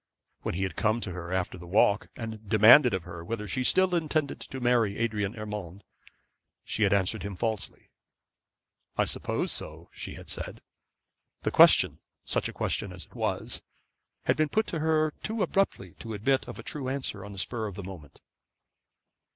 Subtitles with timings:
[0.41, 3.63] When he had come to her after the walk, and demanded of her whether she
[3.63, 5.83] still intended to marry Adrian Urmand,
[6.63, 7.91] she had answered him falsely.
[8.97, 10.63] 'I suppose so,' she had said.
[11.43, 13.61] The question such a question as it was
[14.25, 17.37] had been put to her too abruptly to admit of a true answer on the
[17.37, 18.21] spur of the moment.